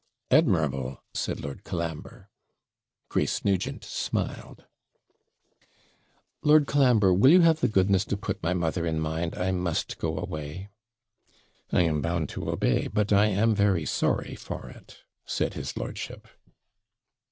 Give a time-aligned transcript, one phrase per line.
[0.31, 2.27] 'Admirable!' said Lord Colambre.
[3.07, 4.65] Grace Nugent smiled.
[6.41, 9.99] 'Lord Colambre, will you have the goodness to put my mother in mind I must
[9.99, 10.69] go away?'
[11.71, 16.27] 'I am bound to obey, but I am very sorry for it,' said his lordship.